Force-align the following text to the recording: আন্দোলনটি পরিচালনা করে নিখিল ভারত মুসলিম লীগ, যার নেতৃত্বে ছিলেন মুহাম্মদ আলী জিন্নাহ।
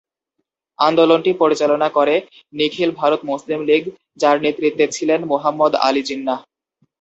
আন্দোলনটি 0.79 1.31
পরিচালনা 1.33 1.87
করে 1.97 2.15
নিখিল 2.53 2.89
ভারত 2.99 3.21
মুসলিম 3.31 3.59
লীগ, 3.69 3.83
যার 4.21 4.37
নেতৃত্বে 4.45 4.85
ছিলেন 4.95 5.19
মুহাম্মদ 5.31 5.73
আলী 5.87 6.01
জিন্নাহ। 6.09 6.39